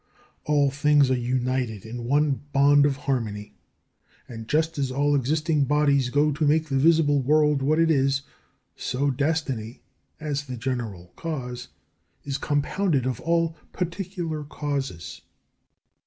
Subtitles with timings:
[0.45, 3.53] All things are united in one bond of harmony;
[4.27, 8.23] and just as all existing bodies go to make the visible world what it is,
[8.75, 9.83] so destiny,
[10.19, 11.67] as the general cause,
[12.23, 15.21] is compounded of all particular causes.